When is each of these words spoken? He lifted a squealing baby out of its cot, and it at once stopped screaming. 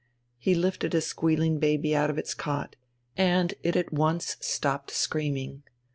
He 0.39 0.55
lifted 0.55 0.95
a 0.95 0.99
squealing 1.01 1.59
baby 1.59 1.95
out 1.95 2.09
of 2.09 2.17
its 2.17 2.33
cot, 2.33 2.75
and 3.15 3.53
it 3.61 3.75
at 3.75 3.93
once 3.93 4.35
stopped 4.39 4.89
screaming. 4.89 5.61